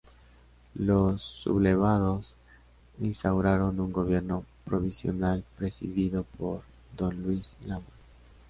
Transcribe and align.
Los 0.73 1.21
sublevados 1.21 2.33
instauraron 3.01 3.79
un 3.79 3.93
gobierno 3.93 4.43
provisional 4.65 5.43
presidido 5.59 6.23
por 6.39 6.63
don 6.97 7.21
Luis 7.21 7.53
Lamas. 7.67 7.85